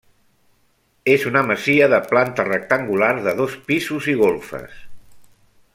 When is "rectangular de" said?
2.49-3.35